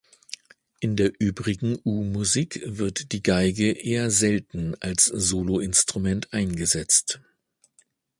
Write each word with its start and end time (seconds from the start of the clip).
In 0.79 0.95
der 0.95 1.11
übrigen 1.19 1.77
U-Musik 1.85 2.63
wird 2.65 3.11
die 3.11 3.21
Geige 3.21 3.71
eher 3.73 4.09
selten 4.09 4.73
als 4.79 5.05
Solo-Instrument 5.05 6.33
eingesetzt. 6.33 7.19